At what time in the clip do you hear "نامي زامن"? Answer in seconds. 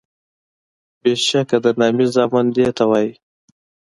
1.79-2.45